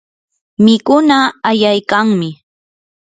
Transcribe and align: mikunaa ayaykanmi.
mikunaa 0.63 1.27
ayaykanmi. 1.49 2.29